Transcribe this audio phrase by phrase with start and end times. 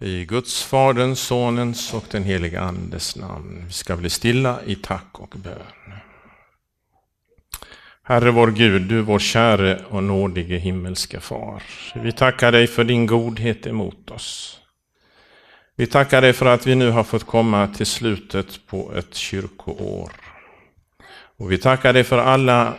[0.00, 3.64] I Guds, Faderns, Sonens och den helige Andes namn.
[3.66, 5.92] Vi ska bli stilla i tack och bön.
[8.02, 11.62] Herre vår Gud, du vår käre och nådige himmelske Far.
[11.94, 14.60] Vi tackar dig för din godhet emot oss.
[15.76, 20.10] Vi tackar dig för att vi nu har fått komma till slutet på ett kyrkoår.
[21.38, 22.74] Och vi tackar dig för alla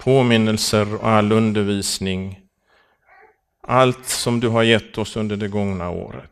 [0.00, 2.40] påminnelser och all undervisning.
[3.62, 6.30] Allt som du har gett oss under det gångna året.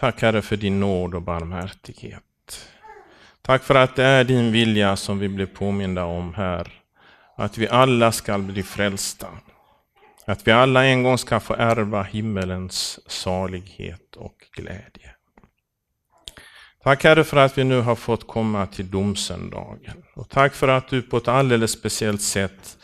[0.00, 2.22] Tack Herre för din nåd och barmhärtighet.
[3.42, 6.72] Tack för att det är din vilja som vi blir påminda om här.
[7.36, 9.28] Att vi alla ska bli frälsta.
[10.26, 15.14] Att vi alla en gång ska få ärva himmelens salighet och glädje.
[16.82, 20.02] Tack Herre för att vi nu har fått komma till domsöndagen.
[20.14, 22.78] Och tack för att du på ett alldeles speciellt sätt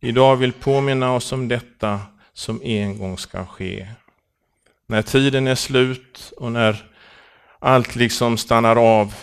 [0.00, 2.00] idag vill påminna oss om detta
[2.32, 3.88] som en gång ska ske.
[4.92, 6.84] När tiden är slut och när
[7.58, 9.14] allt liksom stannar av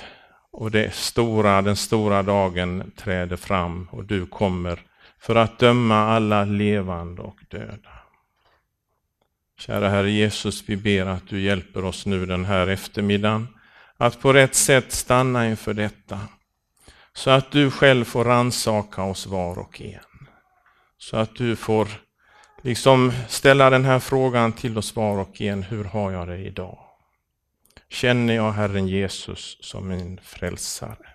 [0.51, 4.81] och det stora, den stora dagen träder fram och du kommer
[5.19, 7.91] för att döma alla levande och döda.
[9.59, 13.47] Kära Herre Jesus, vi ber att du hjälper oss nu den här eftermiddagen
[13.97, 16.19] att på rätt sätt stanna inför detta.
[17.13, 20.27] Så att du själv får ransaka oss var och en.
[20.97, 21.87] Så att du får
[22.61, 25.63] liksom ställa den här frågan till oss var och en.
[25.63, 26.77] Hur har jag det idag?
[27.89, 31.09] Känner jag Herren Jesus som min frälsare?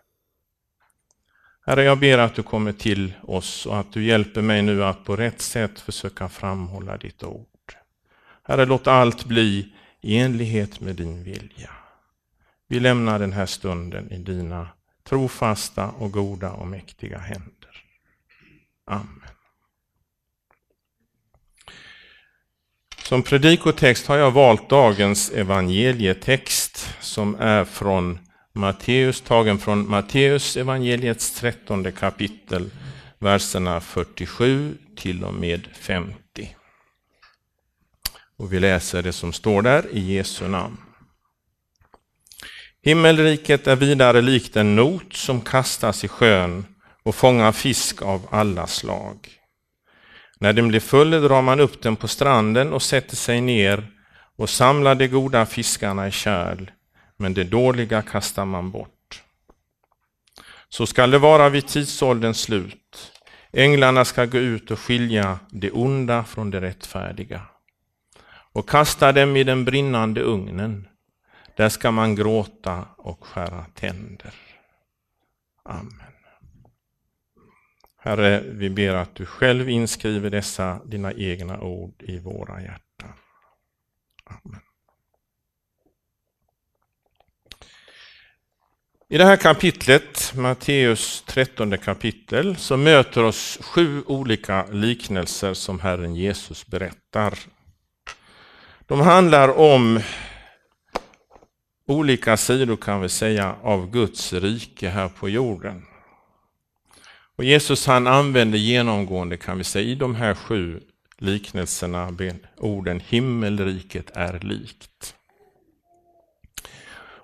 [1.66, 5.04] Herre, jag ber att du kommer till oss och att du hjälper mig nu att
[5.04, 7.46] på rätt sätt försöka framhålla ditt ord.
[8.42, 11.70] Herre, låt allt bli i enlighet med din vilja.
[12.68, 14.68] Vi lämnar den här stunden i dina
[15.04, 17.84] trofasta och goda och mäktiga händer.
[18.86, 19.23] Amen.
[23.14, 28.18] Som predikotext har jag valt dagens evangelietext som är från
[28.52, 32.70] Matteus, tagen från Matteus evangeliets trettonde kapitel,
[33.18, 36.16] verserna 47 till och med 50.
[38.38, 40.76] Och vi läser det som står där i Jesu namn.
[42.82, 46.66] Himmelriket är vidare likt en not som kastas i sjön
[47.02, 49.16] och fångar fisk av alla slag.
[50.38, 53.86] När den blir full drar man upp den på stranden och sätter sig ner
[54.36, 56.70] och samlar de goda fiskarna i kärl,
[57.16, 59.22] men det dåliga kastar man bort.
[60.68, 63.12] Så skall det vara vid tidsålderns slut.
[63.52, 67.40] Änglarna ska gå ut och skilja det onda från det rättfärdiga
[68.52, 70.88] och kasta dem i den brinnande ugnen.
[71.56, 74.34] Där ska man gråta och skära tänder.
[75.64, 76.03] Amen.
[78.04, 83.12] Herre, vi ber att du själv inskriver dessa dina egna ord i våra hjärtan.
[84.24, 84.60] Amen.
[89.08, 96.14] I det här kapitlet, Matteus 13 kapitel, så möter oss sju olika liknelser som Herren
[96.14, 97.38] Jesus berättar.
[98.86, 100.00] De handlar om
[101.86, 105.86] olika sidor kan vi säga av Guds rike här på jorden.
[107.36, 110.80] Och Jesus han använder genomgående kan vi säga i de här sju
[111.18, 112.16] liknelserna
[112.56, 115.14] orden himmelriket är likt.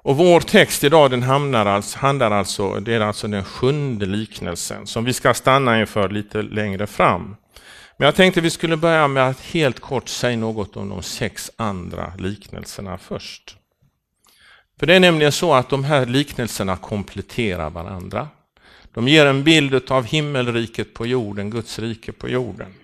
[0.03, 4.87] Och vår text idag den hamnar alltså, handlar alltså, det är alltså den sjunde liknelsen
[4.87, 7.37] som vi ska stanna inför lite längre fram.
[7.97, 11.51] Men jag tänkte vi skulle börja med att helt kort säga något om de sex
[11.57, 13.57] andra liknelserna först.
[14.79, 18.29] För det är nämligen så att de här liknelserna kompletterar varandra.
[18.95, 22.75] De ger en bild av himmelriket på jorden, Guds rike på jorden.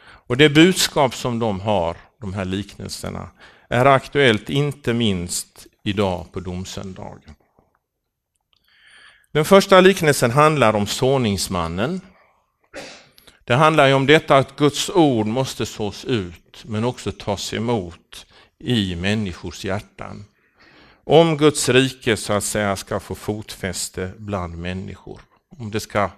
[0.00, 3.30] Och det budskap som de har, de här liknelserna,
[3.68, 7.34] är aktuellt inte minst idag på domsöndagen.
[9.32, 12.00] Den första liknelsen handlar om såningsmannen.
[13.44, 18.26] Det handlar ju om detta att Guds ord måste sås ut men också tas emot
[18.58, 20.24] i människors hjärtan.
[21.04, 26.10] Om Guds rike så att säga ska få fotfäste bland människor om det ska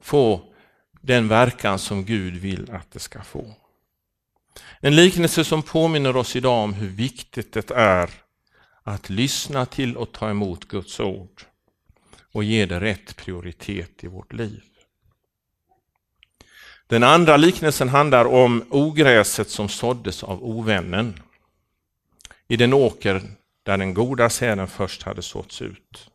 [0.00, 0.52] få
[1.00, 3.54] den verkan som Gud vill att det ska få.
[4.80, 8.10] En liknelse som påminner oss idag om hur viktigt det är
[8.82, 11.42] att lyssna till och ta emot Guds ord
[12.32, 14.62] och ge det rätt prioritet i vårt liv.
[16.86, 21.22] Den andra liknelsen handlar om ogräset som såddes av ovännen
[22.48, 23.22] i den åker
[23.62, 26.10] där den goda säden först hade såtts ut.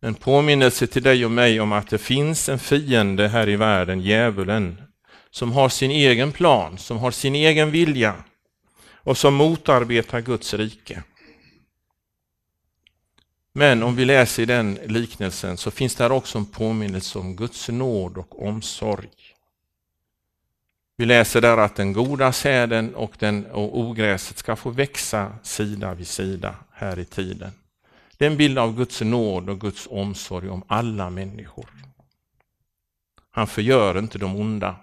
[0.00, 4.00] En påminnelse till dig och mig om att det finns en fiende här i världen,
[4.00, 4.82] djävulen,
[5.30, 8.14] som har sin egen plan, som har sin egen vilja
[8.94, 11.02] och som motarbetar Guds rike.
[13.52, 17.68] Men om vi läser i den liknelsen så finns där också en påminnelse om Guds
[17.68, 19.08] nåd och omsorg.
[20.96, 25.94] Vi läser där att den goda säden och, den, och ogräset ska få växa sida
[25.94, 27.50] vid sida här i tiden.
[28.20, 31.66] Det är en bild av Guds nåd och Guds omsorg om alla människor.
[33.30, 34.76] Han förgör inte de onda.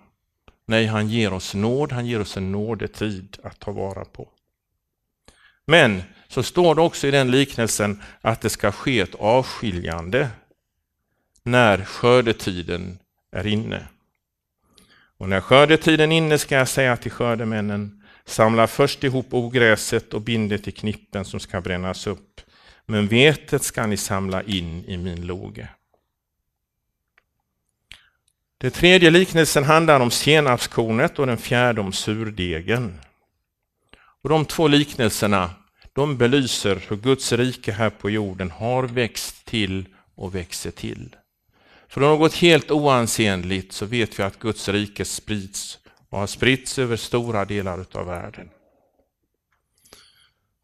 [0.66, 4.30] Nej, han ger oss nåd, han ger oss en nådetid att ta vara på.
[5.66, 10.30] Men så står det också i den liknelsen att det ska ske ett avskiljande
[11.44, 13.00] när skördetiden
[13.32, 13.88] är inne.
[15.18, 20.22] Och när skördetiden är inne ska jag säga till skördemännen, samla först ihop ogräset och
[20.22, 22.42] bind det till knippen som ska brännas upp,
[22.88, 25.70] men vetet ska ni samla in i min loge.
[28.58, 33.00] Den tredje liknelsen handlar om senapskornet och den fjärde om surdegen.
[34.22, 35.50] Och de två liknelserna
[35.94, 39.86] de belyser hur Guds rike här på jorden har växt till
[40.16, 41.16] och växer till.
[41.88, 45.80] Från något helt oansenligt så vet vi att Guds rike sprids
[46.10, 48.50] och har spritts över stora delar av världen.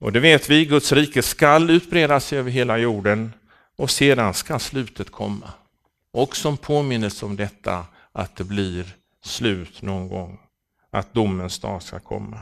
[0.04, 3.34] Och det vet vi, Guds rike skall utbredas över hela jorden
[3.76, 5.52] och sedan ska slutet komma.
[6.12, 8.86] Och som påminnelse om detta att det blir
[9.26, 10.40] slut någon gång,
[10.92, 12.40] att domens dag ska komma.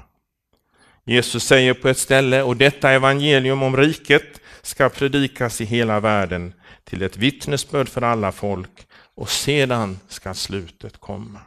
[1.03, 6.53] Jesus säger på ett ställe, och detta evangelium om riket ska predikas i hela världen
[6.83, 11.39] till ett vittnesbörd för alla folk och sedan ska slutet komma.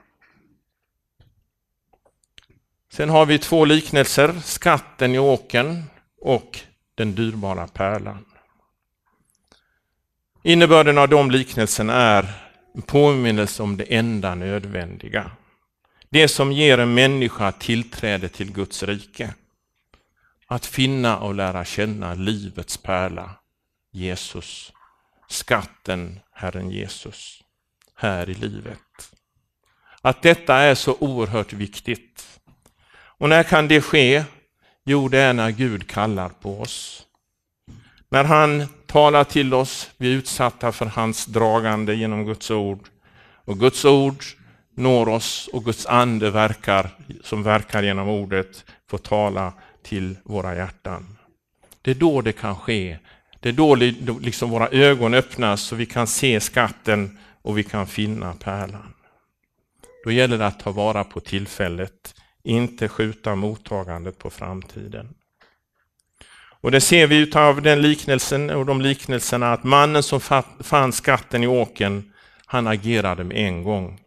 [2.92, 5.84] Sen har vi två liknelser, skatten i åken
[6.24, 6.60] och
[6.94, 8.24] den dyrbara pärlan.
[10.42, 12.28] Innebörden av de liknelserna är
[12.74, 15.30] en påminnelse om det enda nödvändiga.
[16.10, 19.34] Det som ger en människa tillträde till Guds rike.
[20.46, 23.30] Att finna och lära känna livets pärla,
[23.92, 24.72] Jesus.
[25.28, 27.42] Skatten, Herren Jesus,
[27.94, 28.78] här i livet.
[30.00, 32.40] Att detta är så oerhört viktigt.
[33.18, 34.24] Och när kan det ske?
[34.84, 37.06] Jo, det är när Gud kallar på oss.
[38.08, 42.88] När han talar till oss, vi är utsatta för hans dragande genom Guds ord.
[43.44, 44.24] Och Guds ord
[44.74, 46.90] når oss och Guds ande verkar,
[47.22, 49.52] som verkar genom ordet, får tala
[49.82, 51.18] till våra hjärtan.
[51.82, 52.98] Det är då det kan ske.
[53.40, 53.74] Det är då
[54.20, 58.94] liksom våra ögon öppnas så vi kan se skatten och vi kan finna pärlan.
[60.04, 65.14] Då gäller det att ta vara på tillfället, inte skjuta mottagandet på framtiden.
[66.64, 70.20] Och det ser vi av den liknelsen och de liknelserna att mannen som
[70.60, 72.12] fann skatten i åken,
[72.46, 74.00] han agerade med en gång.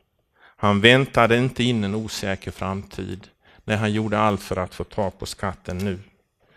[0.58, 3.28] Han väntade inte in en osäker framtid
[3.64, 6.00] när han gjorde allt för att få tag på skatten nu.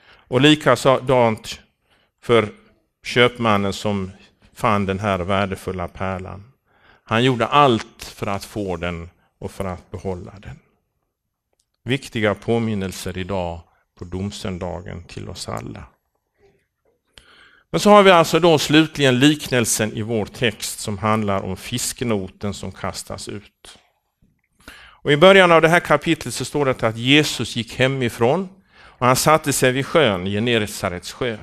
[0.02, 1.60] Och likadant
[2.22, 2.48] för
[3.04, 4.10] köpmannen som
[4.54, 6.52] fann den här värdefulla pärlan.
[7.04, 10.58] Han gjorde allt för att få den och för att behålla den.
[11.84, 13.60] Viktiga påminnelser idag
[13.98, 15.84] på domsöndagen till oss alla.
[17.70, 22.54] Men så har vi alltså då slutligen liknelsen i vår text som handlar om fisknoten
[22.54, 23.78] som kastas ut.
[25.02, 29.06] Och I början av det här kapitlet så står det att Jesus gick hemifrån och
[29.06, 31.38] han satte sig vid sjön, Genesarets sjö.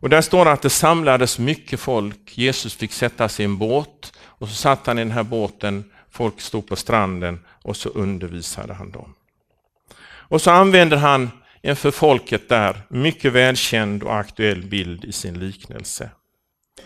[0.00, 2.38] Och där står det att det samlades mycket folk.
[2.38, 5.84] Jesus fick sätta sig i en båt och så satt han i den här båten.
[6.18, 9.14] Folk stod på stranden och så undervisade han dem.
[10.00, 11.30] Och så använder han
[11.62, 16.10] en för folket där mycket välkänd och aktuell bild i sin liknelse.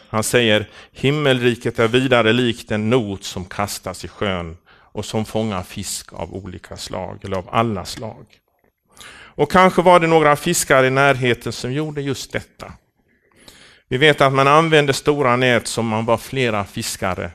[0.08, 5.62] Han säger himmelriket är vidare likt en not som kastas i sjön och som fångar
[5.62, 8.26] fisk av olika slag, eller av alla slag.
[9.14, 12.72] Och kanske var det några fiskare i närheten som gjorde just detta.
[13.88, 17.30] Vi vet att man använde stora nät som man var flera fiskare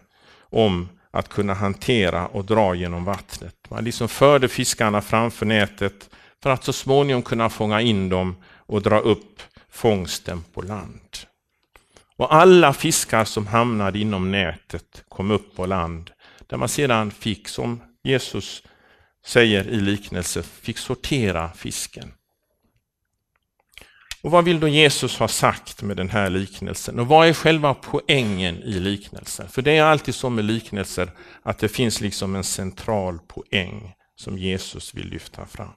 [0.50, 3.56] om att kunna hantera och dra genom vattnet.
[3.70, 6.10] Man liksom förde fiskarna framför nätet
[6.44, 11.18] för att så småningom kunna fånga in dem och dra upp fångsten på land.
[12.18, 16.12] Och alla fiskar som hamnade inom nätet kom upp på land
[16.48, 18.64] där man sedan fick, som Jesus
[19.26, 22.12] säger i liknelse, fick sortera fisken.
[24.28, 27.00] Och Vad vill då Jesus ha sagt med den här liknelsen?
[27.00, 29.50] Och vad är själva poängen i liknelsen?
[29.50, 31.12] För det är alltid så med liknelser
[31.44, 35.72] att det finns liksom en central poäng som Jesus vill lyfta fram.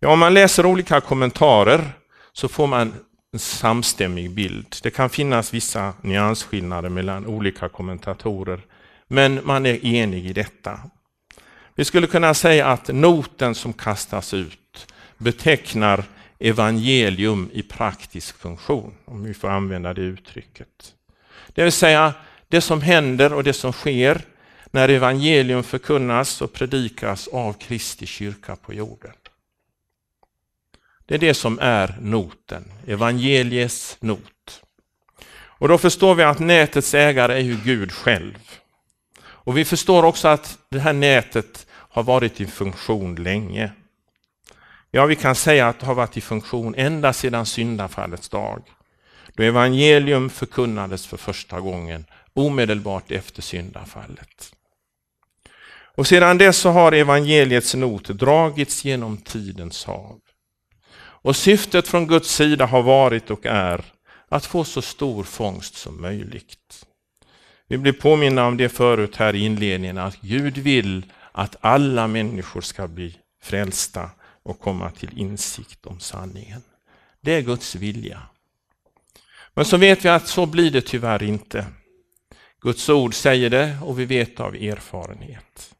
[0.00, 1.92] Ja, om man läser olika kommentarer
[2.32, 2.94] så får man
[3.32, 4.76] en samstämmig bild.
[4.82, 8.60] Det kan finnas vissa nyansskillnader mellan olika kommentatorer,
[9.08, 10.80] men man är enig i detta.
[11.74, 16.04] Vi skulle kunna säga att noten som kastas ut betecknar
[16.38, 20.94] evangelium i praktisk funktion, om vi får använda det uttrycket.
[21.48, 22.14] Det vill säga
[22.48, 24.22] det som händer och det som sker
[24.70, 29.12] när evangelium förkunnas och predikas av Kristi kyrka på jorden.
[31.06, 34.62] Det är det som är noten, evangeliets not.
[35.58, 38.38] Och då förstår vi att nätets ägare är ju Gud själv.
[39.18, 43.70] Och vi förstår också att det här nätet har varit i funktion länge.
[44.96, 48.62] Ja, vi kan säga att det har varit i funktion ända sedan syndafallets dag.
[49.34, 54.52] Då evangelium förkunnades för första gången omedelbart efter syndafallet.
[55.96, 60.20] Och sedan dess så har evangeliets not dragits genom tidens hav.
[60.98, 63.84] Och syftet från Guds sida har varit och är
[64.28, 66.86] att få så stor fångst som möjligt.
[67.68, 72.60] Vi blir påminna om det förut här i inledningen, att Gud vill att alla människor
[72.60, 74.10] ska bli frälsta
[74.46, 76.62] och komma till insikt om sanningen.
[77.20, 78.22] Det är Guds vilja.
[79.54, 81.66] Men så vet vi att så blir det tyvärr inte.
[82.60, 85.74] Guds ord säger det och vi vet av erfarenhet.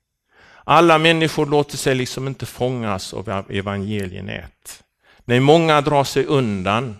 [0.64, 4.82] Alla människor låter sig liksom inte fångas av evangelienät.
[5.24, 6.96] Nej, många drar sig undan.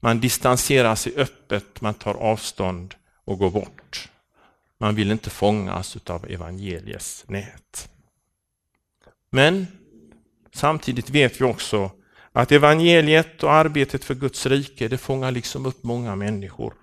[0.00, 2.94] Man distanserar sig öppet, man tar avstånd
[3.24, 4.08] och går bort.
[4.78, 7.90] Man vill inte fångas av evangeliets nät.
[9.30, 9.66] Men
[10.54, 11.90] samtidigt vet vi också
[12.32, 16.74] att evangeliet och arbetet för Guds rike, det fångar liksom upp många människor.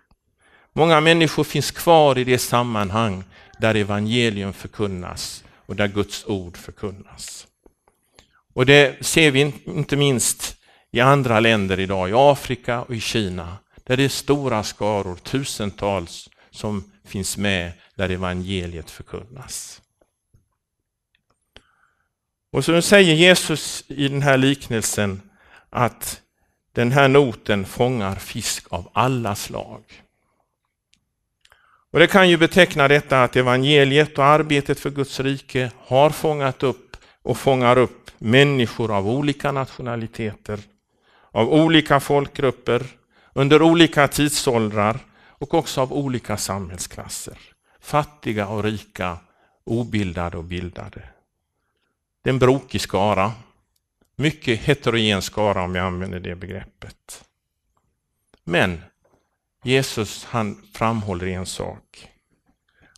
[0.74, 3.24] Många människor finns kvar i det sammanhang
[3.60, 7.48] där evangelium förkunnas och där Guds ord förkunnas.
[8.54, 10.58] Och det ser vi inte minst
[10.92, 16.30] i andra länder idag, i Afrika och i Kina, där det är stora skaror, tusentals,
[16.52, 19.82] som finns med där evangeliet förkunnas.
[22.52, 25.22] Och så säger Jesus i den här liknelsen
[25.70, 26.22] att
[26.74, 29.84] den här noten fångar fisk av alla slag.
[31.92, 36.64] Och Det kan ju beteckna detta att evangeliet och arbetet för Guds rike har fångat
[36.64, 40.60] upp och fångar upp människor av olika nationaliteter,
[41.32, 42.86] av olika folkgrupper,
[43.34, 47.38] under olika tidsåldrar och också av olika samhällsklasser.
[47.82, 49.18] Fattiga och rika,
[49.64, 51.17] obildade och bildade.
[52.28, 53.32] Det är en brokig skara.
[54.16, 57.24] Mycket heterogen skara om jag använder det begreppet.
[58.44, 58.82] Men
[59.64, 62.10] Jesus han framhåller en sak.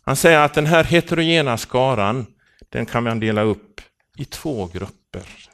[0.02, 2.26] Han säger att den här heterogena skaran,
[2.68, 3.80] den kan man dela upp
[4.16, 5.48] i två grupper.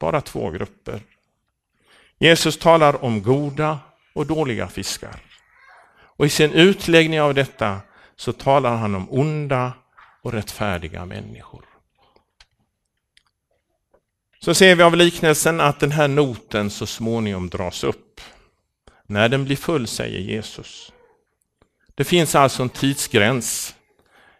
[0.00, 1.00] Bara två grupper.
[2.18, 3.78] Jesus talar om goda
[4.14, 5.22] och dåliga fiskar.
[5.90, 7.80] Och i sin utläggning av detta
[8.16, 9.72] så talar han om onda
[10.22, 11.67] och rättfärdiga människor.
[14.48, 18.20] Så ser vi av liknelsen att den här noten så småningom dras upp.
[19.06, 20.92] När den blir full, säger Jesus.
[21.94, 23.74] Det finns alltså en tidsgräns.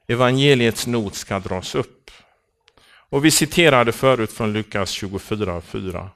[0.07, 2.11] Evangeliets not ska dras upp.
[3.11, 6.09] Och vi citerade förut från Lukas 24.4.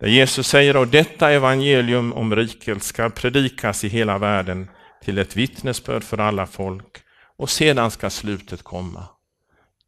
[0.00, 4.68] Där Jesus säger att detta evangelium om riket ska predikas i hela världen
[5.04, 6.98] till ett vittnesbörd för alla folk
[7.36, 9.04] och sedan ska slutet komma.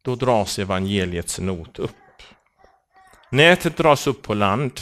[0.01, 1.91] Då dras evangeliets not upp.
[3.29, 4.81] Nätet dras upp på land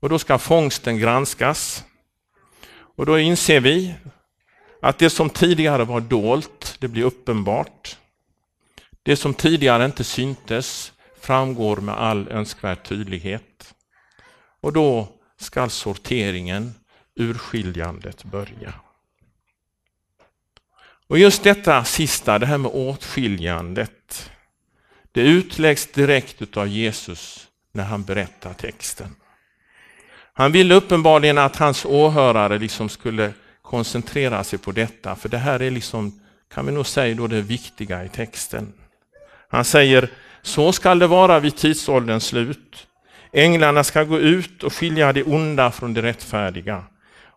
[0.00, 1.84] och då ska fångsten granskas.
[2.70, 3.94] Och då inser vi
[4.82, 7.98] att det som tidigare var dolt, det blir uppenbart.
[9.02, 13.74] Det som tidigare inte syntes framgår med all önskvärd tydlighet.
[14.60, 16.74] Och då ska sorteringen,
[17.14, 18.74] urskiljandet börja.
[21.08, 24.30] Och just detta sista, det här med åtskiljandet,
[25.16, 29.16] det utläggs direkt av Jesus när han berättar texten.
[30.32, 33.32] Han ville uppenbarligen att hans åhörare liksom skulle
[33.62, 36.20] koncentrera sig på detta, för det här är liksom,
[36.54, 38.72] kan vi nog säga, då det viktiga i texten.
[39.48, 40.08] Han säger,
[40.42, 42.86] så skall det vara vid tidsålderns slut.
[43.32, 46.84] Änglarna ska gå ut och skilja det onda från det rättfärdiga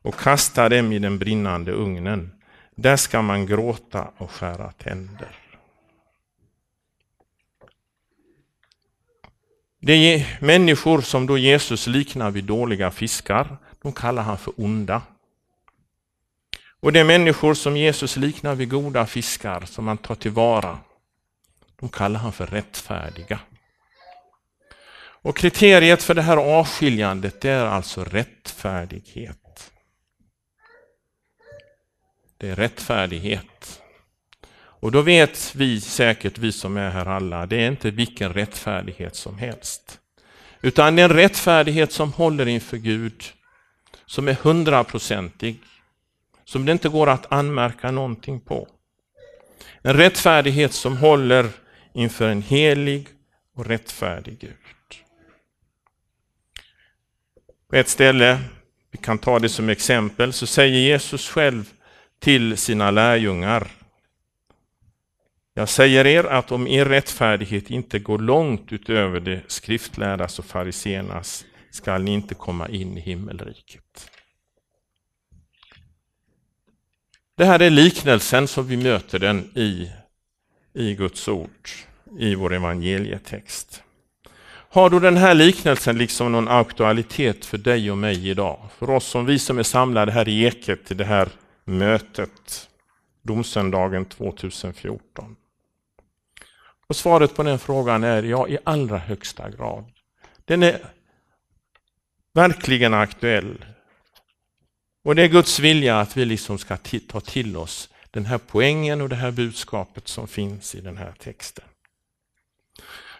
[0.01, 2.31] och kasta dem i den brinnande ugnen.
[2.75, 5.38] Där ska man gråta och skära tänder.
[9.81, 15.01] Det är människor som då Jesus liknar vid dåliga fiskar, de kallar han för onda.
[16.79, 20.79] Och det är människor som Jesus liknar vid goda fiskar som han tar tillvara.
[21.79, 23.39] De kallar han för rättfärdiga.
[25.21, 29.71] Och kriteriet för det här avskiljandet det är alltså rättfärdighet.
[32.37, 33.81] Det är rättfärdighet.
[34.79, 39.15] Och då vet vi säkert, vi som är här alla, det är inte vilken rättfärdighet
[39.15, 39.99] som helst.
[40.61, 43.23] Utan det är en rättfärdighet som håller inför Gud,
[44.05, 45.59] som är hundraprocentig,
[46.45, 48.67] som det inte går att anmärka någonting på.
[49.81, 51.49] En rättfärdighet som håller
[51.93, 53.07] inför en helig
[53.55, 54.53] och rättfärdig Gud.
[57.69, 58.39] På ett ställe,
[58.91, 61.69] vi kan ta det som exempel, så säger Jesus själv
[62.19, 63.67] till sina lärjungar.
[65.59, 71.45] Jag säger er att om er rättfärdighet inte går långt utöver det skriftlärdas och fariséernas
[71.71, 74.11] skall ni inte komma in i himmelriket.
[77.37, 79.91] Det här är liknelsen som vi möter den i,
[80.73, 81.69] i Guds ord,
[82.19, 83.83] i vår evangelietext.
[84.69, 88.69] Har då den här liknelsen liksom någon aktualitet för dig och mig idag?
[88.77, 91.29] För oss som vi som är samlade här i Eket till det här
[91.65, 92.69] mötet,
[93.23, 95.35] domsöndagen 2014?
[96.89, 99.85] Och svaret på den frågan är ja, i allra högsta grad.
[100.45, 100.79] Den är
[102.33, 103.65] verkligen aktuell.
[105.03, 106.77] Och det är Guds vilja att vi liksom ska
[107.07, 111.13] ta till oss den här poängen och det här budskapet som finns i den här
[111.19, 111.65] texten.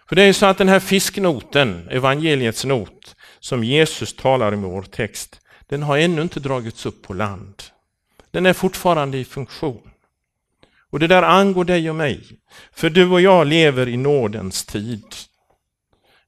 [0.08, 4.66] För det är ju så att den här fisknoten, evangeliets not, som Jesus talar om
[4.66, 7.64] i vår text, den har ännu inte dragits upp på land.
[8.32, 9.92] Den är fortfarande i funktion.
[10.90, 12.40] Och det där angår dig och mig,
[12.72, 15.06] för du och jag lever i nådens tid.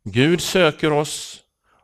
[0.04, 1.40] Gud söker oss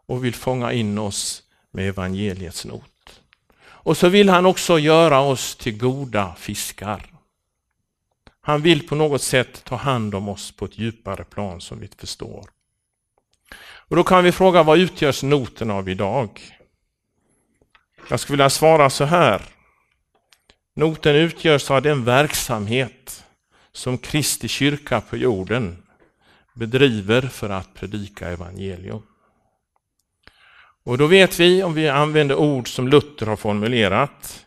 [0.05, 3.22] och vill fånga in oss med evangeliets not.
[3.65, 7.13] Och så vill han också göra oss till goda fiskar.
[8.41, 11.89] Han vill på något sätt ta hand om oss på ett djupare plan som vi
[11.98, 12.50] förstår.
[13.89, 16.41] Och Då kan vi fråga, vad utgörs noten av idag?
[18.10, 19.41] Jag skulle vilja svara så här.
[20.77, 23.25] Noten utgörs av den verksamhet
[23.72, 25.84] som Kristi kyrka på jorden
[26.53, 29.01] bedriver för att predika evangelium.
[30.84, 34.45] Och då vet vi, om vi använder ord som Luther har formulerat,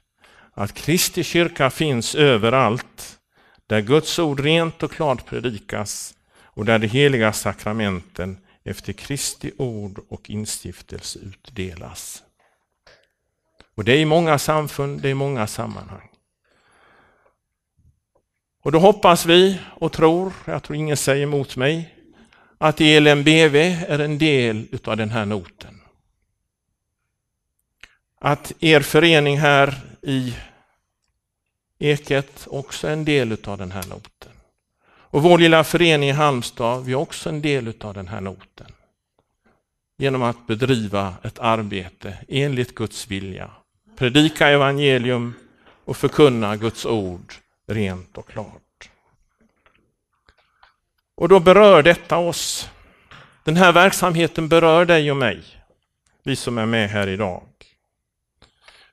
[0.52, 3.18] att Kristi kyrka finns överallt
[3.66, 10.00] där Guds ord rent och klart predikas och där de heliga sakramenten efter Kristi ord
[10.09, 12.22] och instiftelse utdelas.
[13.74, 16.10] Och det är i många samfund, det är i många sammanhang.
[18.62, 21.94] Och då hoppas vi och tror, jag tror ingen säger emot mig,
[22.59, 23.57] att ELMBV
[23.88, 25.81] är en del utav den här noten.
[28.20, 30.35] Att er förening här i
[31.79, 34.33] Eket också är en del utav den här noten.
[34.85, 38.73] Och vår lilla förening i Halmstad, vi är också en del utav den här noten.
[39.99, 43.51] Genom att bedriva ett arbete enligt Guds vilja.
[43.96, 45.35] Predika evangelium
[45.85, 47.35] och förkunna Guds ord
[47.70, 48.90] rent och klart.
[51.14, 52.70] Och då berör detta oss.
[53.44, 55.42] Den här verksamheten berör dig och mig,
[56.24, 57.42] vi som är med här idag.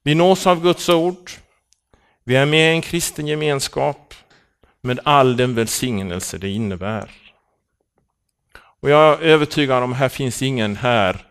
[0.04, 1.32] Vi nås av Guds ord.
[2.24, 4.14] Vi är med i en kristen gemenskap
[4.82, 7.12] med all den välsignelse det innebär.
[8.80, 11.26] Och jag är övertygad om att här finns ingen här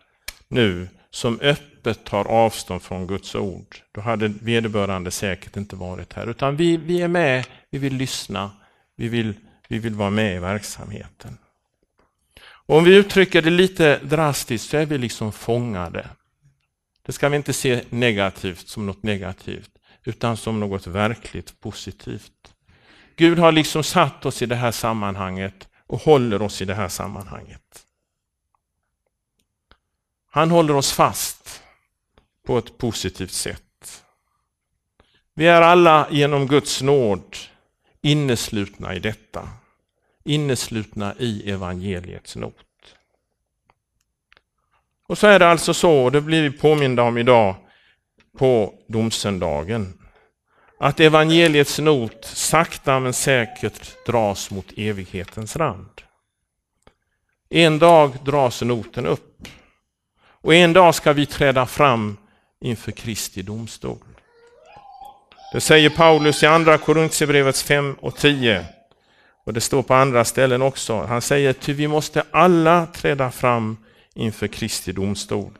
[0.47, 3.77] nu som öppet tar avstånd från Guds ord.
[3.91, 6.27] Då hade vederbörande säkert inte varit här.
[6.29, 8.51] Utan vi, vi är med, vi vill lyssna,
[8.95, 9.33] vi vill,
[9.67, 11.37] vi vill vara med i verksamheten.
[12.39, 16.09] Och om vi uttrycker det lite drastiskt så är vi liksom fångade.
[17.05, 19.71] Det ska vi inte se negativt som något negativt,
[20.03, 22.53] utan som något verkligt positivt.
[23.15, 26.89] Gud har liksom satt oss i det här sammanhanget och håller oss i det här
[26.89, 27.83] sammanhanget.
[30.31, 31.61] Han håller oss fast
[32.47, 34.03] på ett positivt sätt.
[35.33, 37.35] Vi är alla genom Guds nåd
[38.01, 39.49] inneslutna i detta.
[40.23, 42.55] Inneslutna i evangeliets not.
[45.07, 47.55] Och så är det alltså så, och det blir vi påminda om idag
[48.37, 49.93] på domsöndagen,
[50.79, 56.01] att evangeliets not sakta men säkert dras mot evighetens rand.
[57.49, 59.47] En dag dras noten upp
[60.41, 62.17] och en dag ska vi träda fram
[62.61, 63.97] inför Kristi domstol.
[65.53, 68.65] Det säger Paulus i andra Korintierbrevets 5 och 10.
[69.45, 71.01] Och det står på andra ställen också.
[71.01, 73.77] Han säger att vi måste alla träda fram
[74.13, 75.51] inför Kristi domstol.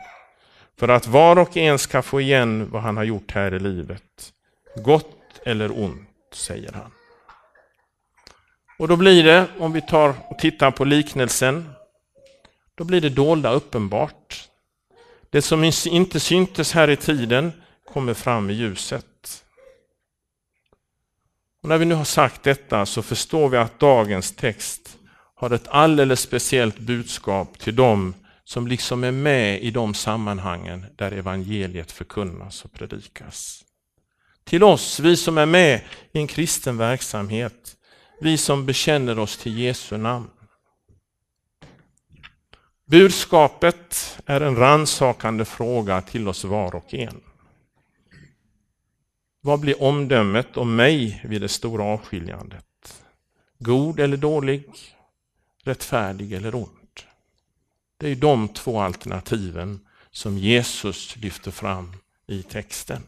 [0.79, 4.33] För att var och en ska få igen vad han har gjort här i livet.
[4.75, 6.91] Gott eller ont, säger han.
[8.79, 11.69] Och då blir det, om vi tar och tittar på liknelsen,
[12.75, 14.46] då blir det dolda uppenbart.
[15.30, 17.52] Det som inte syntes här i tiden
[17.86, 19.44] kommer fram i ljuset.
[21.63, 24.98] Och när vi nu har sagt detta så förstår vi att dagens text
[25.36, 28.13] har ett alldeles speciellt budskap till dem
[28.44, 33.63] som liksom är med i de sammanhangen där evangeliet förkunnas och predikas.
[34.44, 37.76] Till oss, vi som är med i en kristen verksamhet,
[38.22, 40.30] vi som bekänner oss till Jesu namn.
[42.89, 47.21] Budskapet är en ransakande fråga till oss var och en.
[49.41, 53.04] Vad blir omdömet om mig vid det stora avskiljandet?
[53.60, 54.65] God eller dålig?
[55.63, 57.02] Rättfärdig eller ond?
[57.97, 59.80] Det är de två alternativen
[60.12, 61.93] som Jesus lyfter fram
[62.28, 63.04] i texten.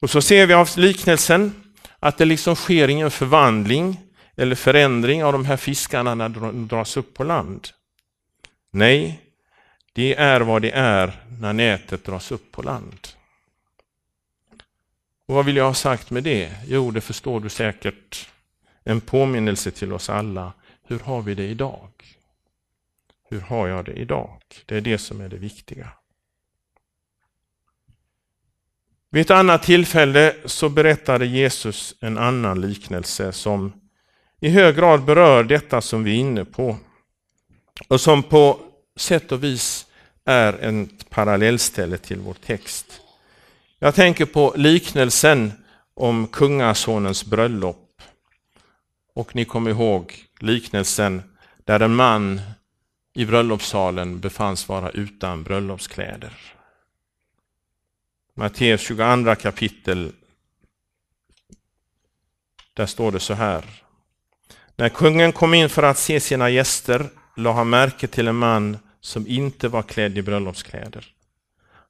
[0.00, 4.09] Och så ser vi av liknelsen att det liksom sker ingen förvandling
[4.40, 7.68] eller förändring av de här fiskarna när de dras upp på land.
[8.70, 9.20] Nej,
[9.92, 13.08] det är vad det är när nätet dras upp på land.
[15.26, 16.52] Och Vad vill jag ha sagt med det?
[16.66, 18.28] Jo, det förstår du säkert.
[18.84, 20.52] En påminnelse till oss alla.
[20.86, 21.90] Hur har vi det idag?
[23.28, 24.42] Hur har jag det idag?
[24.66, 25.88] Det är det som är det viktiga.
[29.10, 33.79] Vid ett annat tillfälle så berättade Jesus en annan liknelse som
[34.40, 36.76] i hög grad berör detta som vi är inne på
[37.88, 38.60] och som på
[38.96, 39.86] sätt och vis
[40.24, 43.00] är ett parallellställe till vår text.
[43.78, 45.52] Jag tänker på liknelsen
[45.94, 48.02] om kungasonens bröllop.
[49.14, 51.22] Och ni kommer ihåg liknelsen
[51.64, 52.40] där en man
[53.14, 56.32] i bröllopssalen befanns vara utan bröllopskläder.
[58.34, 60.12] Matteus 22 kapitel.
[62.74, 63.64] Där står det så här.
[64.80, 68.78] När kungen kom in för att se sina gäster lade han märke till en man
[69.00, 71.06] som inte var klädd i bröllopskläder.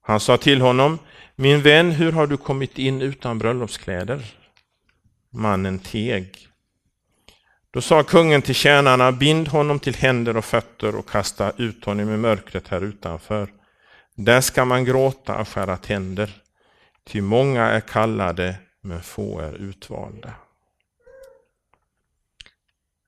[0.02, 0.98] Han sa till honom,
[1.36, 4.24] min vän, hur har du kommit in utan bröllopskläder?
[5.32, 6.48] Mannen teg.
[7.70, 12.14] Då sa kungen till tjänarna, bind honom till händer och fötter och kasta ut honom
[12.14, 13.48] i mörkret här utanför.
[14.14, 16.30] Där ska man gråta och skära tänder,
[17.04, 20.34] ty många är kallade, men få är utvalda.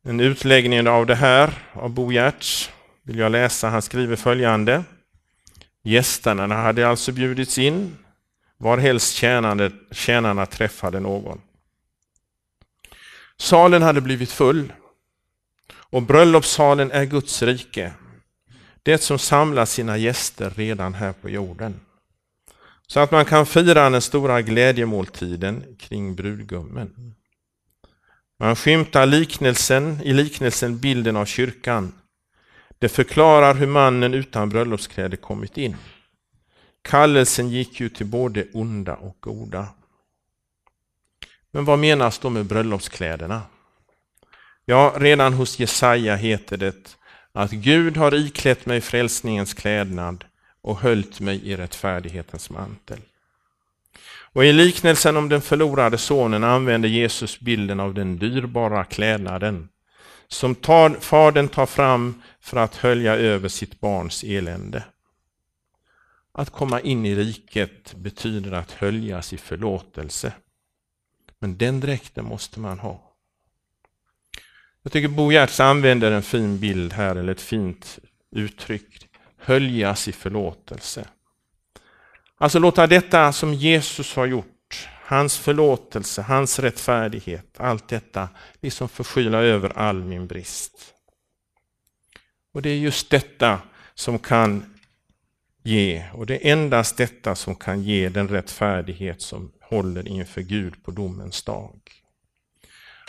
[0.04, 2.70] En utläggning av det här av Bo Giertz
[3.02, 3.68] vill jag läsa.
[3.68, 4.84] Han skriver följande.
[5.82, 7.96] Gästerna hade alltså bjudits in
[8.58, 9.14] varhelst
[9.92, 11.40] tjänarna träffade någon.
[13.36, 14.72] Salen hade blivit full
[15.74, 17.92] och bröllopssalen är Guds rike.
[18.82, 21.80] Det som samlar sina gäster redan här på jorden.
[22.86, 27.14] Så att man kan fira den stora glädjemåltiden kring brudgummen.
[28.42, 31.92] Man skymtar liknelsen, i liknelsen bilden av kyrkan.
[32.78, 35.76] Det förklarar hur mannen utan bröllopskläder kommit in.
[36.82, 39.68] Kallelsen gick ju till både onda och goda.
[41.50, 43.42] Men vad menas då med bröllopskläderna?
[44.64, 46.96] Ja, redan hos Jesaja heter det
[47.32, 50.24] att Gud har iklätt mig frälsningens klädnad
[50.62, 53.00] och höljt mig i rättfärdighetens mantel.
[54.32, 59.68] Och I liknelsen om den förlorade sonen använder Jesus bilden av den dyrbara klädnaden
[60.28, 64.84] som tar, fadern tar fram för att hölja över sitt barns elände.
[66.32, 70.32] Att komma in i riket betyder att höljas i förlåtelse.
[71.38, 73.14] Men den dräkten måste man ha.
[74.82, 77.98] Jag tycker Bo Giertz använder en fin bild här, eller ett fint
[78.30, 79.08] uttryck.
[79.36, 81.06] Höljas i förlåtelse.
[82.42, 88.28] Alltså låta detta som Jesus har gjort, hans förlåtelse, hans rättfärdighet, allt detta
[88.60, 90.94] liksom förskyla över all min brist.
[92.54, 93.60] Och det är just detta
[93.94, 94.74] som kan
[95.62, 96.04] ge.
[96.14, 100.90] Och det är endast detta som kan ge den rättfärdighet som håller inför Gud på
[100.90, 101.80] domens dag.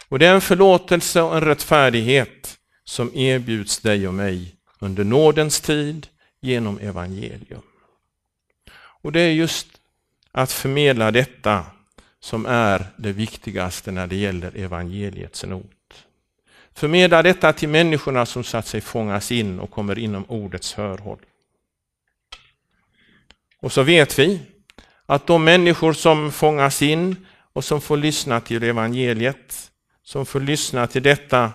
[0.10, 5.62] Och det är en förlåtelse och en rättfärdighet som erbjuds dig och mig under nådens
[5.62, 6.08] tid
[6.42, 7.62] genom evangelium.
[9.04, 9.68] Och det är just
[10.32, 11.66] att förmedla detta
[12.20, 16.06] som är det viktigaste när det gäller evangeliets not.
[16.74, 21.20] Förmedla detta till människorna som satt sig fångas in och kommer inom ordets hörhåll.
[23.60, 24.42] Och så vet vi
[25.06, 29.72] att de människor som fångas in och som får lyssna till evangeliet,
[30.04, 31.52] som får lyssna till detta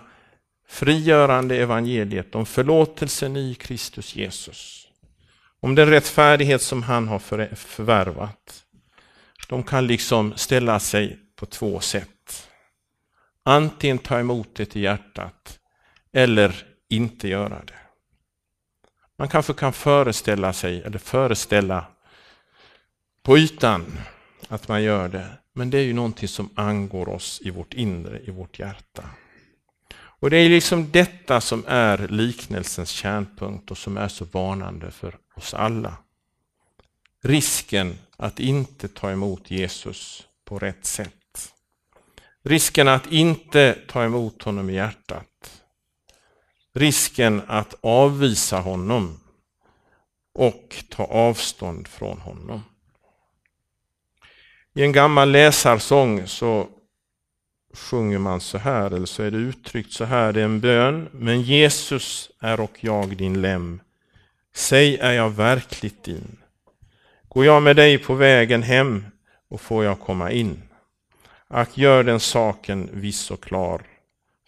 [0.68, 4.77] frigörande evangeliet om förlåtelsen i Kristus Jesus,
[5.60, 7.18] om den rättfärdighet som han har
[7.54, 8.64] förvärvat.
[9.48, 12.48] De kan liksom ställa sig på två sätt.
[13.42, 15.58] Antingen ta emot det i hjärtat
[16.12, 17.74] eller inte göra det.
[19.18, 21.86] Man kanske kan föreställa sig, eller föreställa
[23.22, 23.98] på ytan
[24.48, 28.20] att man gör det, men det är ju någonting som angår oss i vårt inre,
[28.20, 29.04] i vårt hjärta.
[30.20, 35.14] Och det är liksom detta som är liknelsens kärnpunkt och som är så varnande för
[35.38, 35.96] oss alla.
[37.22, 41.52] Risken att inte ta emot Jesus på rätt sätt.
[42.42, 45.62] Risken att inte ta emot honom i hjärtat.
[46.74, 49.20] Risken att avvisa honom
[50.34, 52.62] och ta avstånd från honom.
[54.74, 56.68] I en gammal läsarsång så
[57.74, 61.08] sjunger man så här, eller så är det uttryckt så här, det är en bön.
[61.12, 63.80] Men Jesus är och jag din lem.
[64.58, 66.38] Säg, är jag verkligt din?
[67.28, 69.06] Går jag med dig på vägen hem
[69.48, 70.62] och får jag komma in?
[71.48, 73.82] Ack, gör den saken viss och klar,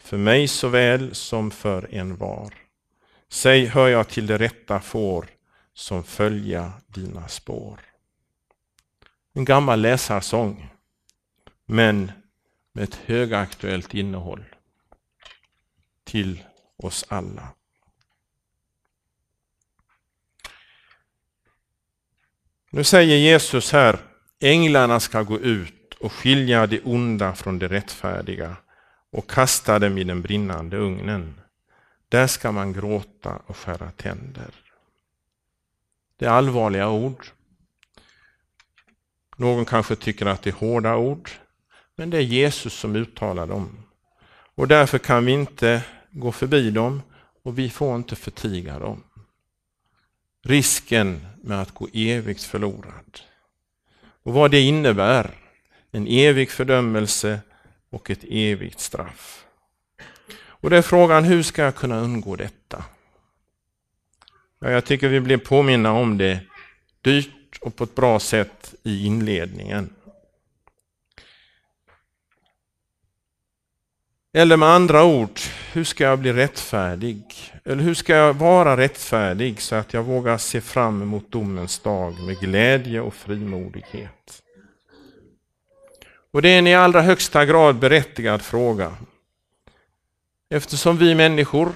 [0.01, 2.55] för mig såväl som för en var.
[3.29, 5.27] Säg, hör jag till det rätta får,
[5.75, 7.81] som följa dina spår.
[9.33, 10.70] En gammal läsarsång,
[11.66, 12.12] men
[12.73, 14.44] med ett högaktuellt innehåll
[16.05, 16.44] till
[16.77, 17.49] oss alla.
[22.72, 23.98] Nu säger Jesus här,
[24.40, 28.56] änglarna ska gå ut och skilja det onda från det rättfärdiga
[29.12, 31.40] och kasta dem i den brinnande ugnen.
[32.09, 34.50] Där ska man gråta och skära tänder.
[36.16, 37.26] Det är allvarliga ord.
[39.37, 41.30] Någon kanske tycker att det är hårda ord,
[41.96, 43.83] men det är Jesus som uttalar dem.
[44.54, 47.02] Och därför kan vi inte gå förbi dem
[47.42, 49.02] och vi får inte förtiga dem.
[50.42, 53.20] Risken med att gå evigt förlorad.
[54.22, 55.31] Och vad det innebär,
[55.90, 57.40] en evig fördömelse
[57.90, 59.44] och ett evigt straff.
[60.37, 62.85] Och det är frågan, hur ska jag kunna undgå detta?
[64.61, 66.40] Ja, jag tycker vi blir påminna om det
[67.00, 69.90] dyrt och på ett bra sätt i inledningen.
[74.32, 75.40] Eller med andra ord,
[75.72, 77.22] hur ska jag bli rättfärdig?
[77.64, 82.20] Eller hur ska jag vara rättfärdig så att jag vågar se fram emot domens dag
[82.26, 84.42] med glädje och frimodighet?
[86.32, 88.96] Och det är en i allra högsta grad berättigad fråga.
[90.50, 91.72] Eftersom vi människor,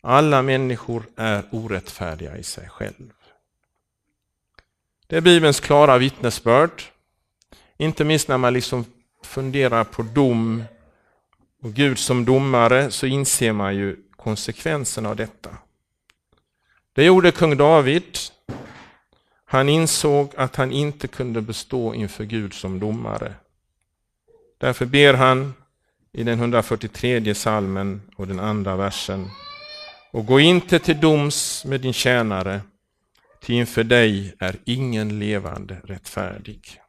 [0.00, 3.12] alla människor är orättfärdiga i sig själv.
[5.06, 6.82] Det är Bibelns klara vittnesbörd.
[7.76, 8.84] Inte minst när man liksom
[9.24, 10.64] funderar på dom
[11.62, 15.50] och Gud som domare så inser man ju konsekvenserna av detta.
[16.92, 18.18] Det gjorde kung David.
[19.44, 23.34] Han insåg att han inte kunde bestå inför Gud som domare.
[24.58, 25.54] Därför ber han
[26.12, 29.30] i den 143 salmen och den andra versen.
[30.10, 32.60] Och gå inte till doms med din tjänare,
[33.42, 36.80] ty inför dig är ingen levande rättfärdig.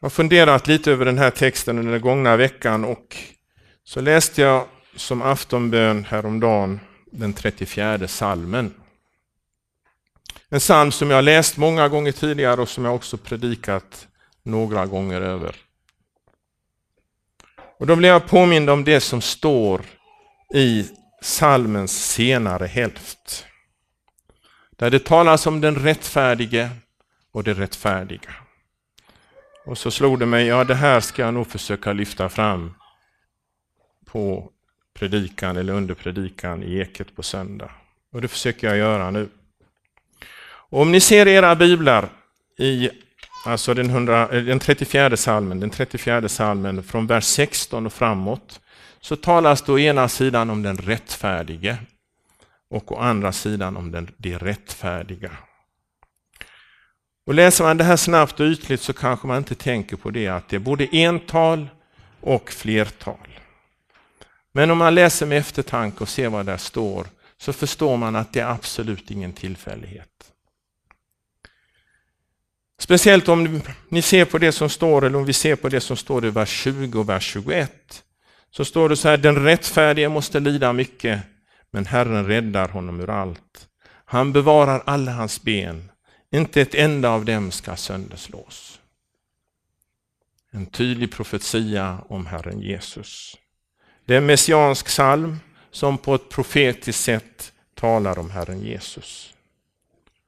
[0.00, 3.16] Jag har funderat lite över den här texten under den gångna veckan och
[3.84, 6.80] så läste jag som aftonbön häromdagen
[7.12, 8.74] den 34 salmen.
[10.48, 14.08] En psalm som jag läst många gånger tidigare och som jag också predikat
[14.42, 15.56] några gånger över.
[17.78, 19.82] Och då blev jag påmind om det som står
[20.54, 20.86] i
[21.22, 23.46] salmens senare hälft.
[24.76, 26.70] Där det talas om den rättfärdige
[27.32, 28.34] och det rättfärdiga.
[29.68, 32.74] Och så slog det mig, ja det här ska jag nog försöka lyfta fram
[34.06, 34.50] på
[34.94, 37.70] predikan eller under predikan i Eket på söndag.
[38.12, 39.28] Och det försöker jag göra nu.
[40.70, 42.08] Och om ni ser era biblar
[42.58, 42.90] i
[43.46, 48.60] alltså den, 100, eh, den 34 salmen, den 34 salmen från vers 16 och framåt,
[49.00, 51.76] så talas det å ena sidan om den rättfärdige
[52.70, 55.30] och å andra sidan om den, det rättfärdiga.
[57.28, 60.28] Och läser man det här snabbt och ytligt så kanske man inte tänker på det
[60.28, 61.68] att det är både ental
[62.20, 63.28] och flertal.
[64.52, 67.06] Men om man läser med eftertanke och ser vad där står
[67.38, 70.32] så förstår man att det är absolut ingen tillfällighet.
[72.78, 75.96] Speciellt om ni ser på det som står, eller om vi ser på det som
[75.96, 78.04] står i vers 20 och vers 21.
[78.50, 81.20] Så står det så här, den rättfärdige måste lida mycket,
[81.70, 83.68] men Herren räddar honom ur allt.
[84.04, 85.90] Han bevarar alla hans ben,
[86.30, 88.80] inte ett enda av dem ska sönderslås.
[90.50, 93.36] En tydlig profetia om Herren Jesus.
[94.04, 95.36] Det är en messiansk psalm
[95.70, 99.34] som på ett profetiskt sätt talar om Herren Jesus.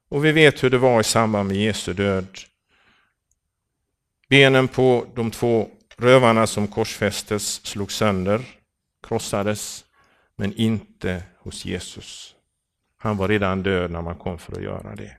[0.09, 2.39] Och vi vet hur det var i samband med Jesu död.
[4.29, 8.43] Benen på de två rövarna som korsfästes slogs sönder,
[9.03, 9.85] krossades,
[10.37, 12.35] men inte hos Jesus.
[12.97, 15.17] Han var redan död när man kom för att göra det.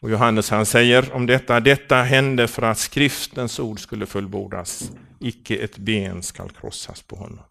[0.00, 4.90] Och Johannes han säger om detta, detta hände för att skriftens ord skulle fullbordas.
[5.20, 7.44] Icke ett ben skall krossas på honom.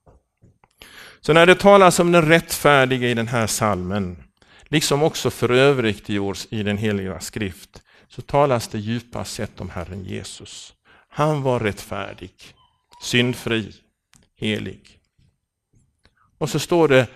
[1.21, 4.23] Så när det talas om den rättfärdige i den här salmen,
[4.63, 6.09] liksom också för övrigt
[6.49, 10.73] i den heliga skrift, så talas det djupast sett om Herren Jesus.
[11.09, 12.31] Han var rättfärdig,
[13.01, 13.73] syndfri,
[14.35, 14.99] helig.
[16.37, 17.07] Och så står det,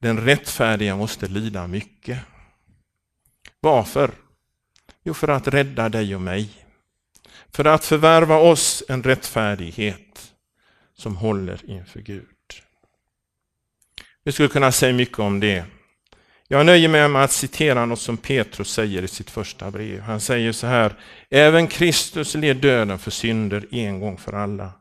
[0.00, 2.18] den rättfärdiga måste lida mycket.
[3.60, 4.10] Varför?
[5.04, 6.48] Jo, för att rädda dig och mig.
[7.52, 10.32] För att förvärva oss en rättfärdighet
[10.96, 12.26] som håller inför Gud.
[14.24, 15.64] Vi skulle kunna säga mycket om det.
[16.48, 20.00] Jag nöjer mig med att citera något som Petrus säger i sitt första brev.
[20.00, 20.94] Han säger så här,
[21.30, 24.72] även Kristus led döden för synder en gång för alla.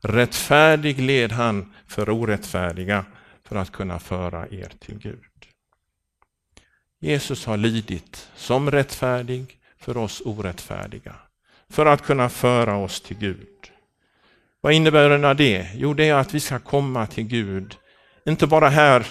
[0.00, 3.04] Rättfärdig led han för orättfärdiga
[3.44, 5.20] för att kunna föra er till Gud.
[7.04, 11.14] Jesus har lidit som rättfärdig för oss orättfärdiga,
[11.70, 13.48] för att kunna föra oss till Gud.
[14.60, 15.68] Vad innebär det?
[15.74, 17.76] Jo, det är att vi ska komma till Gud,
[18.26, 19.06] inte bara här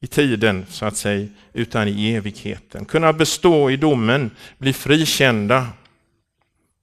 [0.00, 2.84] i tiden, så att säga, utan i evigheten.
[2.84, 5.68] Kunna bestå i domen, bli frikända.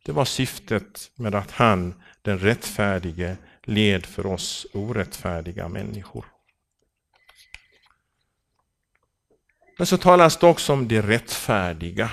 [0.06, 6.26] Det var syftet med att han, den rättfärdige, led för oss orättfärdiga människor.
[9.78, 12.12] Men så talas det också om det rättfärdiga.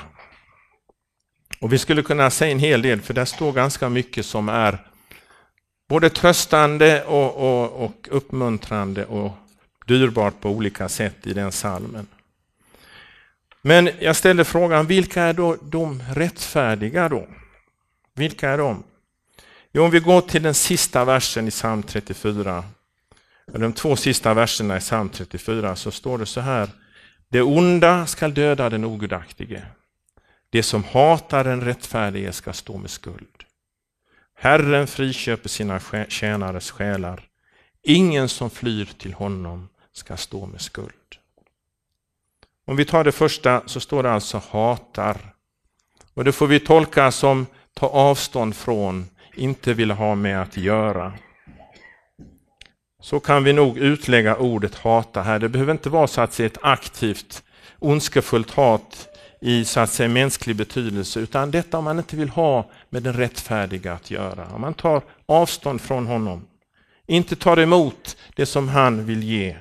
[1.60, 4.86] Och vi skulle kunna säga en hel del, för där står ganska mycket som är
[5.88, 9.32] både tröstande och, och, och uppmuntrande och
[9.86, 12.06] dyrbart på olika sätt i den salmen.
[13.62, 17.26] Men jag ställde frågan, vilka är då de rättfärdiga då?
[18.14, 18.82] Vilka är de?
[19.72, 22.64] Jo, om vi går till den sista versen i psalm 34,
[23.46, 26.68] de två sista verserna i psalm 34, så står det så här.
[27.32, 29.62] Det onda skall döda den ogudaktige.
[30.50, 33.44] Det som hatar den rättfärdige ska stå med skuld.
[34.34, 37.22] Herren friköper sina tjänares själar.
[37.82, 41.16] Ingen som flyr till honom ska stå med skuld.
[42.66, 45.34] Om vi tar det första så står det alltså hatar.
[46.14, 51.12] Och det får vi tolka som ta avstånd från, inte vill ha med att göra.
[53.02, 55.38] Så kan vi nog utlägga ordet hata här.
[55.38, 57.42] Det behöver inte vara så att säga ett aktivt
[57.78, 59.08] ondskefullt hat
[59.40, 63.12] i så att säga mänsklig betydelse, utan detta om man inte vill ha med den
[63.12, 64.46] rättfärdiga att göra.
[64.54, 66.46] Om man tar avstånd från honom,
[67.06, 69.56] inte tar emot det som han vill ge,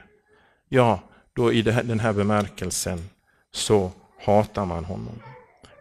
[0.69, 0.99] ja,
[1.33, 3.09] då i den här bemärkelsen
[3.51, 3.91] så
[4.25, 5.21] hatar man honom.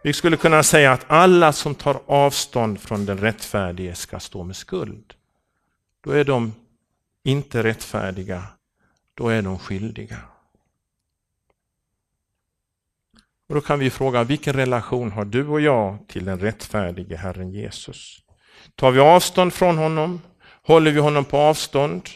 [0.03, 4.55] Vi skulle kunna säga att alla som tar avstånd från den rättfärdige ska stå med
[4.55, 5.13] skuld.
[6.03, 6.53] Då är de
[7.23, 8.43] inte rättfärdiga,
[9.13, 10.17] då är de skyldiga.
[13.51, 17.51] Och Då kan vi fråga, vilken relation har du och jag till den rättfärdige Herren
[17.51, 18.23] Jesus?
[18.75, 20.21] Tar vi avstånd från honom?
[20.63, 22.09] Håller vi honom på avstånd?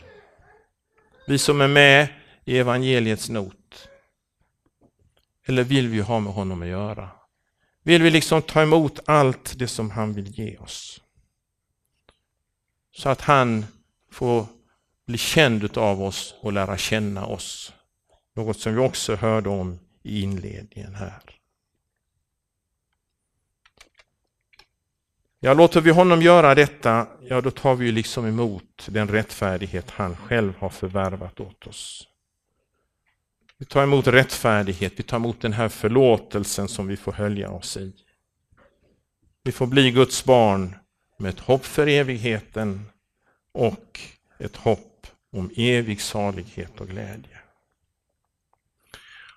[1.27, 2.07] Vi som är med
[2.45, 3.87] i evangeliets not.
[5.47, 7.09] Eller vill vi ha med honom att göra?
[7.83, 11.01] Vill vi liksom ta emot allt det som han vill ge oss?
[12.95, 13.65] Så att han
[14.11, 14.47] får
[15.05, 17.73] bli känd av oss och lära känna oss.
[18.35, 21.21] Något som vi också hörde om i inledningen här.
[25.39, 29.91] Ja, låter vi honom göra detta, ja då tar vi ju liksom emot den rättfärdighet
[29.91, 32.07] han själv har förvärvat åt oss.
[33.57, 37.77] Vi tar emot rättfärdighet, vi tar emot den här förlåtelsen som vi får hölja oss
[37.77, 37.93] i.
[39.43, 40.75] Vi får bli Guds barn
[41.17, 42.85] med ett hopp för evigheten
[43.51, 43.99] och
[44.37, 44.94] ett hopp
[45.35, 47.39] om evig salighet och glädje.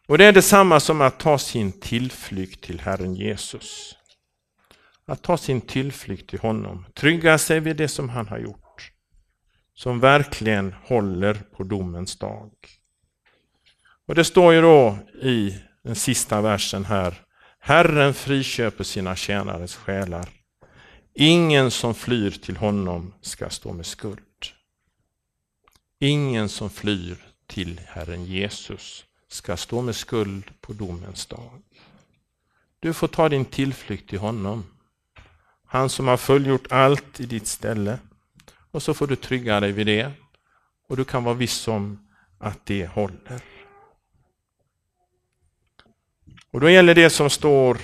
[0.06, 3.96] Och det är detsamma som att ta sin tillflykt till Herren Jesus.
[5.06, 8.92] Att ta sin tillflykt till honom, trygga sig vid det som han har gjort,
[9.74, 12.52] som verkligen håller på domens dag.
[14.06, 17.14] Och det står ju då i den sista versen här,
[17.61, 20.28] Herren friköper sina tjänares själar.
[21.14, 24.20] Ingen som flyr till honom ska stå med skuld.
[26.01, 31.62] Ingen som flyr till Herren Jesus ska stå med skuld på domens dag.
[32.80, 34.64] Du får ta din tillflykt till honom.
[35.66, 37.99] Han som har fullgjort allt i ditt ställe.
[38.70, 40.12] Och så får du trygga dig vid det.
[40.88, 43.40] Och du kan vara viss om att det håller.
[46.51, 47.78] Och då gäller det som står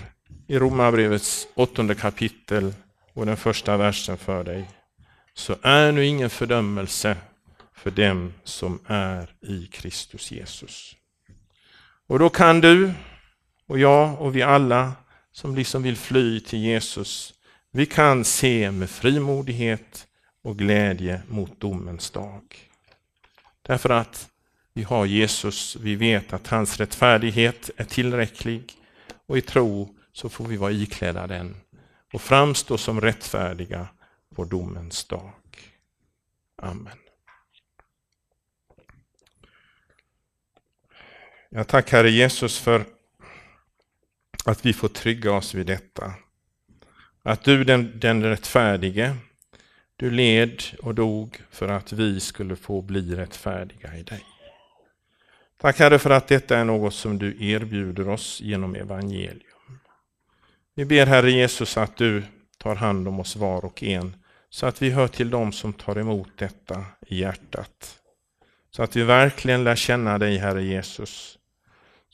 [0.47, 2.75] i Romarbrevets åttonde kapitel
[3.13, 4.71] och den första versen för dig.
[5.35, 7.17] Så är nu ingen fördömelse
[7.77, 10.97] för dem som är i Kristus Jesus.
[12.07, 12.93] Och då kan du
[13.67, 14.93] och jag och vi alla
[15.33, 17.35] som liksom vill fly till Jesus,
[17.71, 20.07] vi kan se med frimodighet
[20.43, 22.43] och glädje mot domens dag.
[23.63, 24.29] Därför att
[24.75, 28.73] vi har Jesus, vi vet att hans rättfärdighet är tillräcklig
[29.27, 31.57] och i tro så får vi vara iklädda den
[32.13, 33.89] och framstå som rättfärdiga
[34.35, 35.33] på domens dag.
[36.63, 37.04] Amen.
[41.57, 42.85] Jag tackar Herre Jesus för
[44.45, 46.13] att vi får trygga oss vid detta.
[47.23, 49.17] Att du den, den rättfärdige,
[49.97, 54.25] du led och dog för att vi skulle få bli rättfärdiga i dig.
[55.61, 59.79] Tack Herre för att detta är något som du erbjuder oss genom evangelium.
[60.75, 62.23] Vi ber Herre Jesus att du
[62.59, 64.17] tar hand om oss var och en
[64.51, 67.99] så att vi hör till dem som tar emot detta i hjärtat.
[68.71, 71.39] Så att vi verkligen lär känna dig Herre Jesus.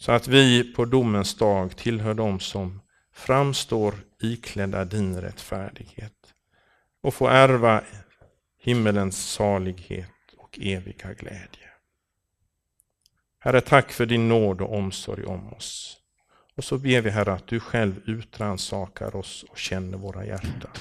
[0.00, 2.80] Så att vi på domens dag tillhör dem som
[3.12, 6.34] framstår iklädda din rättfärdighet
[7.02, 7.82] och får ärva
[8.62, 11.70] himmelens salighet och eviga glädje.
[13.40, 15.96] Herre, tack för din nåd och omsorg om oss.
[16.56, 20.72] Och så ber vi Herre att du själv utransakar oss och känner våra hjärtan.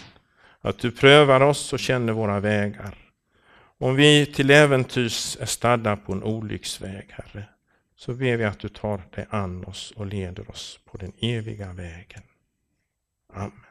[0.61, 2.97] Att du prövar oss och känner våra vägar.
[3.77, 7.45] Om vi till äventyrs är stadda på en olycksväg, Herre,
[7.99, 11.73] så ber vi att du tar dig an oss och leder oss på den eviga
[11.73, 12.23] vägen.
[13.33, 13.68] Amen.